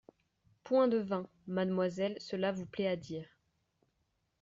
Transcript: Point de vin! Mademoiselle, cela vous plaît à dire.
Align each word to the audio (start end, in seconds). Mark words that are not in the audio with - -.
Point 0.63 0.87
de 0.87 0.97
vin! 0.97 1.29
Mademoiselle, 1.45 2.15
cela 2.19 2.51
vous 2.51 2.65
plaît 2.65 2.87
à 2.87 2.95
dire. 2.95 3.29